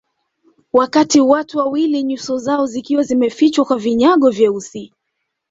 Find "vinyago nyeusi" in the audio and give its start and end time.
3.77-4.93